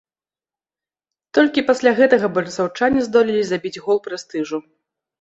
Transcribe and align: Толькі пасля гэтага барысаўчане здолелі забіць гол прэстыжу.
Толькі 1.39 1.65
пасля 1.69 1.95
гэтага 2.01 2.33
барысаўчане 2.39 2.99
здолелі 3.11 3.43
забіць 3.55 3.77
гол 3.83 3.97
прэстыжу. 4.09 4.57